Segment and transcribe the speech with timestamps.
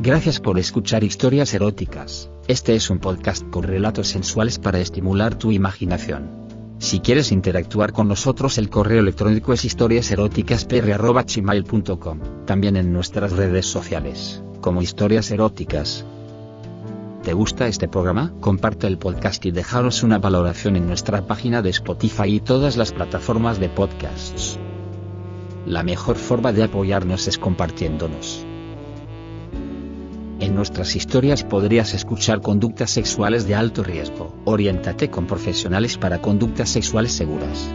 [0.00, 2.30] Gracias por escuchar historias eróticas.
[2.46, 6.30] Este es un podcast con relatos sensuales para estimular tu imaginación.
[6.78, 14.40] Si quieres interactuar con nosotros el correo electrónico es historiaseroticaspr.gmail.com, también en nuestras redes sociales,
[14.60, 16.06] como historias eróticas.
[17.24, 18.32] ¿Te gusta este programa?
[18.38, 22.92] Comparte el podcast y dejaros una valoración en nuestra página de Spotify y todas las
[22.92, 24.60] plataformas de podcasts.
[25.66, 28.44] La mejor forma de apoyarnos es compartiéndonos.
[30.40, 34.36] En nuestras historias podrías escuchar conductas sexuales de alto riesgo.
[34.44, 37.68] Oriéntate con profesionales para conductas sexuales seguras.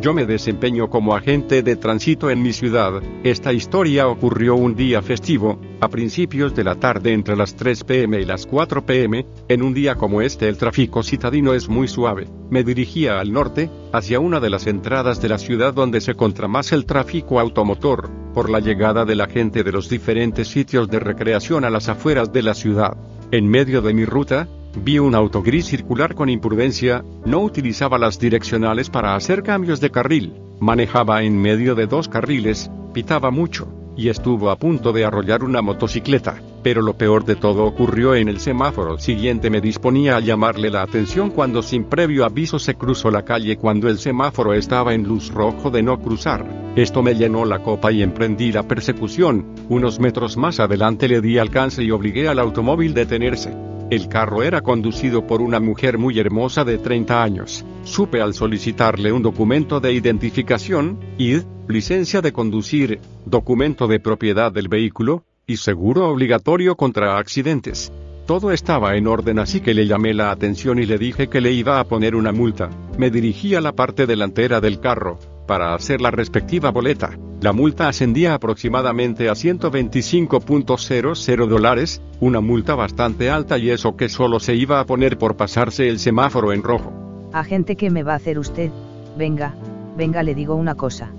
[0.00, 3.00] Yo me desempeño como agente de tránsito en mi ciudad.
[3.22, 8.20] Esta historia ocurrió un día festivo, a principios de la tarde entre las 3 pm
[8.20, 9.24] y las 4 pm.
[9.46, 12.26] En un día como este el tráfico citadino es muy suave.
[12.50, 16.48] Me dirigía al norte, hacia una de las entradas de la ciudad donde se contra
[16.48, 20.98] más el tráfico automotor, por la llegada de la gente de los diferentes sitios de
[20.98, 22.96] recreación a las afueras de la ciudad.
[23.30, 28.18] En medio de mi ruta, Vi un auto gris circular con imprudencia, no utilizaba las
[28.18, 34.08] direccionales para hacer cambios de carril, manejaba en medio de dos carriles, pitaba mucho, y
[34.08, 36.40] estuvo a punto de arrollar una motocicleta.
[36.62, 39.50] Pero lo peor de todo ocurrió en el semáforo siguiente.
[39.50, 43.88] Me disponía a llamarle la atención cuando sin previo aviso se cruzó la calle cuando
[43.88, 46.61] el semáforo estaba en luz rojo de no cruzar.
[46.74, 49.44] Esto me llenó la copa y emprendí la persecución.
[49.68, 53.54] Unos metros más adelante le di alcance y obligué al automóvil a detenerse.
[53.90, 57.62] El carro era conducido por una mujer muy hermosa de 30 años.
[57.84, 64.68] Supe al solicitarle un documento de identificación, ID, licencia de conducir, documento de propiedad del
[64.68, 67.92] vehículo, y seguro obligatorio contra accidentes.
[68.26, 71.52] Todo estaba en orden así que le llamé la atención y le dije que le
[71.52, 72.70] iba a poner una multa.
[72.96, 77.18] Me dirigí a la parte delantera del carro, para hacer la respectiva boleta.
[77.40, 84.38] La multa ascendía aproximadamente a 125.00 dólares, una multa bastante alta y eso que solo
[84.38, 86.92] se iba a poner por pasarse el semáforo en rojo.
[87.32, 88.70] Agente, ¿qué me va a hacer usted?
[89.16, 89.54] Venga,
[89.96, 91.10] venga, le digo una cosa.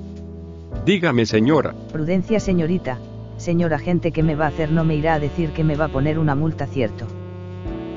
[0.85, 1.73] Dígame señora.
[1.91, 3.00] Prudencia señorita,
[3.38, 4.72] señor agente, ¿qué me va a hacer?
[4.72, 7.06] No me irá a decir que me va a poner una multa, ¿cierto?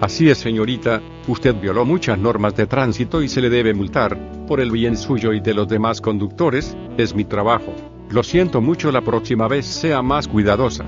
[0.00, 4.60] Así es señorita, usted violó muchas normas de tránsito y se le debe multar, por
[4.60, 7.74] el bien suyo y de los demás conductores, es mi trabajo.
[8.10, 10.84] Lo siento mucho, la próxima vez sea más cuidadosa.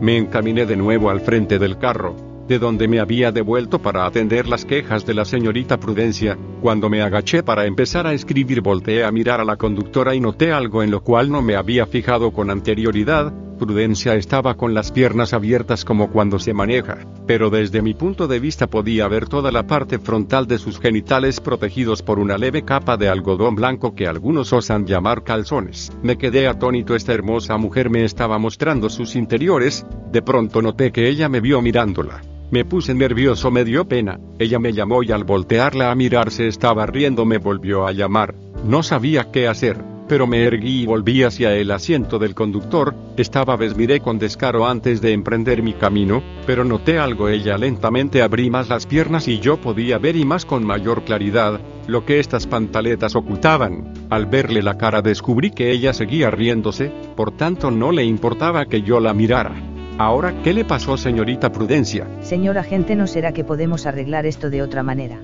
[0.00, 2.16] Me encaminé de nuevo al frente del carro,
[2.48, 6.36] de donde me había devuelto para atender las quejas de la señorita Prudencia.
[6.60, 10.52] Cuando me agaché para empezar a escribir volteé a mirar a la conductora y noté
[10.52, 13.32] algo en lo cual no me había fijado con anterioridad,
[13.62, 18.40] Prudencia estaba con las piernas abiertas como cuando se maneja, pero desde mi punto de
[18.40, 22.96] vista podía ver toda la parte frontal de sus genitales protegidos por una leve capa
[22.96, 25.92] de algodón blanco que algunos osan llamar calzones.
[26.02, 31.08] Me quedé atónito, esta hermosa mujer me estaba mostrando sus interiores, de pronto noté que
[31.08, 32.20] ella me vio mirándola.
[32.50, 36.84] Me puse nervioso, me dio pena, ella me llamó y al voltearla a mirarse estaba
[36.86, 38.34] riendo, me volvió a llamar.
[38.64, 43.44] No sabía qué hacer pero me erguí y volví hacia el asiento del conductor, esta
[43.56, 48.50] vez miré con descaro antes de emprender mi camino, pero noté algo ella lentamente abrí
[48.50, 52.46] más las piernas y yo podía ver y más con mayor claridad, lo que estas
[52.46, 53.92] pantaletas ocultaban.
[54.10, 58.82] Al verle la cara descubrí que ella seguía riéndose, por tanto no le importaba que
[58.82, 59.54] yo la mirara.
[59.98, 62.06] Ahora, ¿qué le pasó señorita Prudencia?
[62.22, 65.20] Señor agente, ¿no será que podemos arreglar esto de otra manera?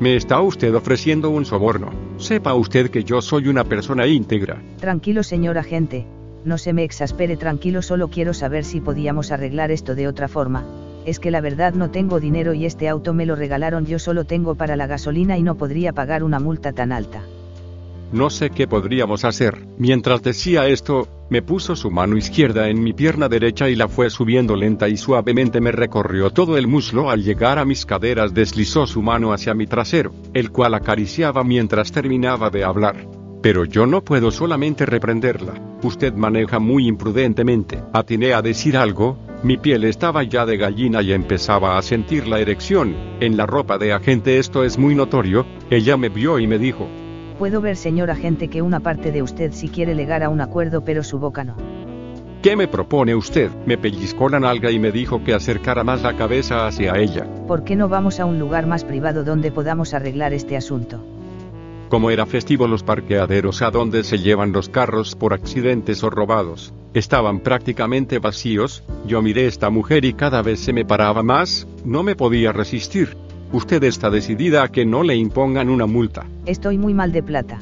[0.00, 1.90] Me está usted ofreciendo un soborno.
[2.18, 4.60] Sepa usted que yo soy una persona íntegra.
[4.80, 6.06] Tranquilo, señor agente.
[6.44, 10.64] No se me exaspere tranquilo, solo quiero saber si podíamos arreglar esto de otra forma.
[11.06, 14.24] Es que la verdad no tengo dinero y este auto me lo regalaron, yo solo
[14.24, 17.22] tengo para la gasolina y no podría pagar una multa tan alta.
[18.12, 19.66] No sé qué podríamos hacer.
[19.78, 24.10] Mientras decía esto, me puso su mano izquierda en mi pierna derecha y la fue
[24.10, 28.86] subiendo lenta y suavemente me recorrió todo el muslo al llegar a mis caderas deslizó
[28.86, 33.08] su mano hacia mi trasero, el cual acariciaba mientras terminaba de hablar.
[33.42, 35.52] Pero yo no puedo solamente reprenderla.
[35.82, 37.82] Usted maneja muy imprudentemente.
[37.92, 42.40] Atiné a decir algo, mi piel estaba ya de gallina y empezaba a sentir la
[42.40, 42.96] erección.
[43.20, 45.44] En la ropa de agente esto es muy notorio.
[45.68, 46.88] Ella me vio y me dijo,
[47.38, 50.84] Puedo ver, señor agente, que una parte de usted sí quiere llegar a un acuerdo,
[50.84, 51.56] pero su boca no.
[52.42, 53.50] ¿Qué me propone usted?
[53.66, 57.26] Me pellizcó la nalga y me dijo que acercara más la cabeza hacia ella.
[57.48, 61.02] ¿Por qué no vamos a un lugar más privado donde podamos arreglar este asunto?
[61.88, 66.72] Como era festivo los parqueaderos a donde se llevan los carros por accidentes o robados,
[66.92, 71.66] estaban prácticamente vacíos, yo miré a esta mujer y cada vez se me paraba más,
[71.84, 73.23] no me podía resistir.
[73.54, 76.26] Usted está decidida a que no le impongan una multa.
[76.44, 77.60] Estoy muy mal de plata.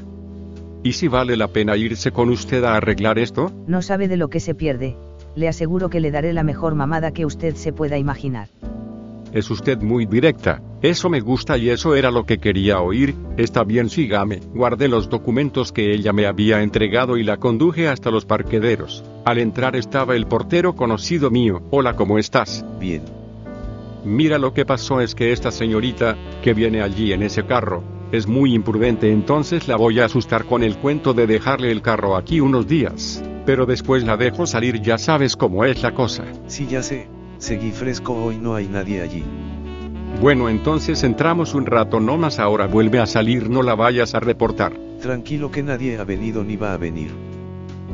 [0.83, 3.53] ¿Y si vale la pena irse con usted a arreglar esto?
[3.67, 4.97] No sabe de lo que se pierde,
[5.37, 8.49] le aseguro que le daré la mejor mamada que usted se pueda imaginar.
[9.35, 10.63] Es usted muy directa.
[10.81, 13.15] Eso me gusta y eso era lo que quería oír.
[13.37, 14.41] Está bien, sígame.
[14.55, 19.05] Guardé los documentos que ella me había entregado y la conduje hasta los parquederos.
[19.27, 21.61] Al entrar estaba el portero conocido mío.
[21.71, 22.65] Hola, ¿cómo estás?
[22.81, 23.03] Bien.
[24.05, 28.27] Mira lo que pasó es que esta señorita, que viene allí en ese carro, es
[28.27, 32.41] muy imprudente entonces la voy a asustar con el cuento de dejarle el carro aquí
[32.41, 33.23] unos días.
[33.47, 36.25] Pero después la dejo salir, ya sabes cómo es la cosa.
[36.47, 37.09] Sí, ya sé.
[37.39, 39.25] Seguí fresco hoy no hay nadie allí.
[40.21, 44.21] Bueno, entonces entramos un rato no más ahora vuelve a salir, no la vayas a
[44.21, 44.73] reportar.
[45.01, 47.11] Tranquilo que nadie ha venido ni va a venir.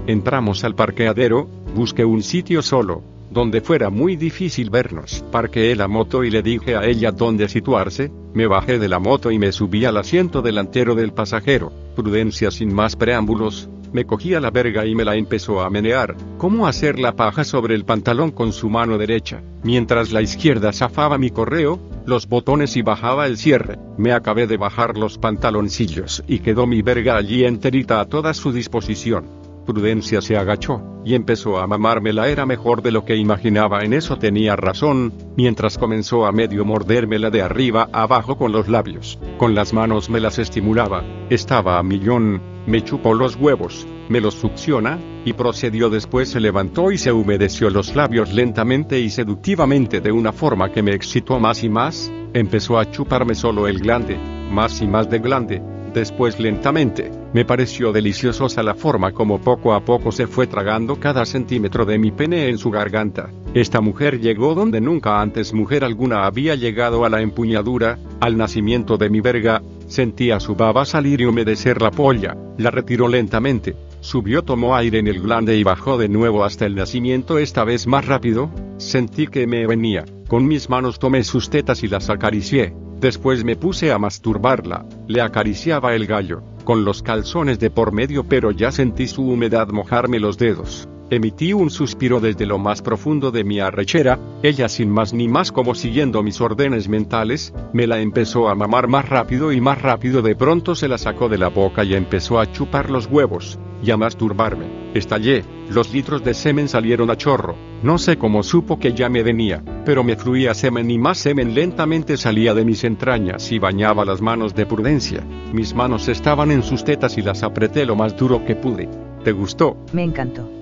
[0.07, 5.25] Entramos al parqueadero, busqué un sitio solo, donde fuera muy difícil vernos.
[5.31, 9.31] Parqueé la moto y le dije a ella dónde situarse, me bajé de la moto
[9.31, 11.73] y me subí al asiento delantero del pasajero.
[11.95, 16.67] Prudencia sin más preámbulos, me cogía la verga y me la empezó a menear, como
[16.67, 21.31] hacer la paja sobre el pantalón con su mano derecha, mientras la izquierda zafaba mi
[21.31, 23.79] correo, los botones y bajaba el cierre.
[23.97, 28.53] Me acabé de bajar los pantaloncillos y quedó mi verga allí enterita a toda su
[28.53, 29.38] disposición.
[29.69, 32.31] Prudencia se agachó, y empezó a mamármela.
[32.31, 37.29] Era mejor de lo que imaginaba en eso tenía razón, mientras comenzó a medio mordérmela
[37.29, 41.83] de arriba a abajo con los labios, con las manos me las estimulaba, estaba a
[41.83, 47.13] millón, me chupó los huevos, me los succiona, y procedió después se levantó y se
[47.13, 52.11] humedeció los labios lentamente y seductivamente de una forma que me excitó más y más,
[52.33, 54.17] empezó a chuparme solo el glande,
[54.51, 55.63] más y más de glande,
[55.93, 61.25] después lentamente, me pareció deliciosa la forma como poco a poco se fue tragando cada
[61.25, 63.31] centímetro de mi pene en su garganta.
[63.55, 68.97] Esta mujer llegó donde nunca antes mujer alguna había llegado a la empuñadura, al nacimiento
[68.97, 74.43] de mi verga, sentía su baba salir y humedecer la polla, la retiró lentamente, subió
[74.43, 77.39] tomó aire en el glande y bajó de nuevo hasta el nacimiento.
[77.39, 81.89] Esta vez más rápido, sentí que me venía, con mis manos tomé sus tetas y
[81.89, 87.71] las acaricié, Después me puse a masturbarla, le acariciaba el gallo, con los calzones de
[87.71, 90.87] por medio pero ya sentí su humedad mojarme los dedos.
[91.11, 95.53] Emití un suspiro desde lo más profundo de mi arrechera, ella sin más ni más
[95.53, 100.21] como siguiendo mis órdenes mentales, me la empezó a mamar más rápido y más rápido
[100.21, 103.91] de pronto se la sacó de la boca y empezó a chupar los huevos, y
[103.91, 104.67] a masturbarme.
[104.93, 109.23] Estallé, los litros de semen salieron a chorro, no sé cómo supo que ya me
[109.23, 114.05] venía, pero me fluía semen y más semen lentamente salía de mis entrañas y bañaba
[114.05, 115.25] las manos de prudencia.
[115.55, 118.91] Mis manos estaban en sus tetas y las apreté lo más duro que pude.
[119.25, 119.79] ¿Te gustó?
[119.95, 120.58] Me encantó.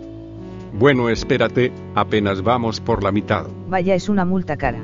[0.72, 3.46] Bueno, espérate, apenas vamos por la mitad.
[3.68, 4.80] Vaya, es una multa cara.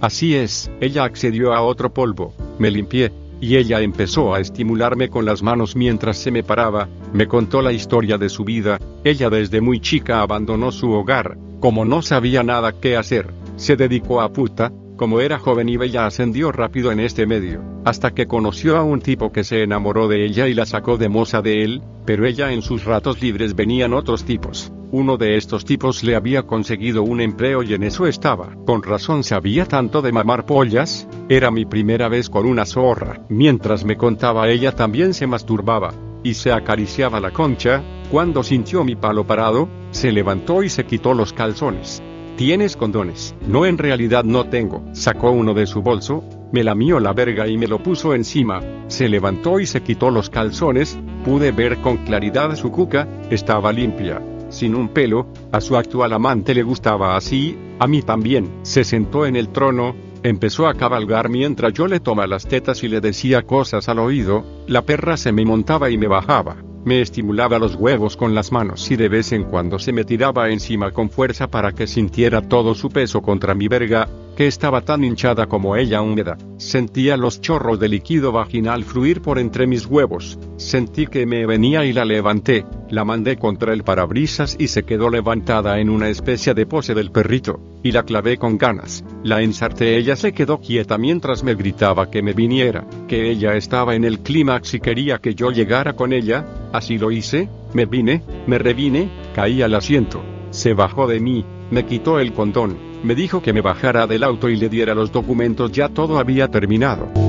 [0.00, 5.24] Así es, ella accedió a otro polvo, me limpié, y ella empezó a estimularme con
[5.24, 9.60] las manos mientras se me paraba, me contó la historia de su vida, ella desde
[9.60, 14.72] muy chica abandonó su hogar, como no sabía nada qué hacer, se dedicó a puta,
[14.96, 19.00] como era joven y bella ascendió rápido en este medio, hasta que conoció a un
[19.00, 22.52] tipo que se enamoró de ella y la sacó de moza de él, pero ella
[22.52, 24.72] en sus ratos libres venían otros tipos.
[24.92, 28.54] Uno de estos tipos le había conseguido un empleo y en eso estaba.
[28.64, 33.20] Con razón sabía tanto de mamar pollas, era mi primera vez con una zorra.
[33.28, 38.94] Mientras me contaba ella también se masturbaba, y se acariciaba la concha, cuando sintió mi
[38.94, 42.02] palo parado, se levantó y se quitó los calzones.
[42.36, 43.34] ¿Tienes condones?
[43.46, 44.84] No, en realidad no tengo.
[44.92, 48.60] Sacó uno de su bolso, me lamió la verga y me lo puso encima.
[48.88, 54.20] Se levantó y se quitó los calzones, pude ver con claridad su cuca, estaba limpia
[54.48, 58.60] sin un pelo, a su actual amante le gustaba así, a mí también.
[58.62, 62.88] Se sentó en el trono, empezó a cabalgar mientras yo le tomaba las tetas y
[62.88, 66.56] le decía cosas al oído, la perra se me montaba y me bajaba.
[66.86, 70.50] Me estimulaba los huevos con las manos y de vez en cuando se me tiraba
[70.50, 75.02] encima con fuerza para que sintiera todo su peso contra mi verga, que estaba tan
[75.02, 76.36] hinchada como ella húmeda.
[76.58, 80.38] Sentía los chorros de líquido vaginal fluir por entre mis huevos.
[80.56, 85.08] Sentí que me venía y la levanté, la mandé contra el parabrisas y se quedó
[85.10, 89.04] levantada en una especie de pose del perrito, y la clavé con ganas.
[89.24, 93.94] La ensarté, ella se quedó quieta mientras me gritaba que me viniera, que ella estaba
[93.94, 98.22] en el clímax y quería que yo llegara con ella, así lo hice, me vine,
[98.46, 103.42] me revine, caí al asiento, se bajó de mí, me quitó el condón, me dijo
[103.42, 107.25] que me bajara del auto y le diera los documentos, ya todo había terminado.